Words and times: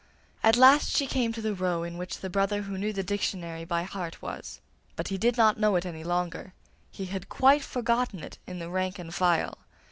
At 0.41 0.55
last 0.57 0.89
she 0.89 1.05
came 1.05 1.31
to 1.31 1.43
the 1.43 1.53
row 1.53 1.83
in 1.83 1.95
which 1.95 2.21
the 2.21 2.29
brother 2.31 2.63
who 2.63 2.75
knew 2.75 2.91
the 2.91 3.03
dictionary 3.03 3.65
by 3.65 3.83
heart 3.83 4.19
was, 4.19 4.59
but 4.95 5.09
he 5.09 5.17
did 5.19 5.37
not 5.37 5.59
know 5.59 5.75
it 5.75 5.85
any 5.85 6.03
longer; 6.03 6.53
he 6.89 7.05
had 7.05 7.29
quite 7.29 7.61
forgotten 7.61 8.23
it 8.23 8.39
in 8.47 8.57
the 8.57 8.71
rank 8.71 8.97
and 8.97 9.13
file. 9.13 9.59